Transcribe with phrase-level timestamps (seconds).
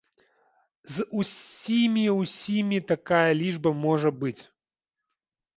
[0.93, 4.39] З усімі-ўсімі такая лічба можа быць.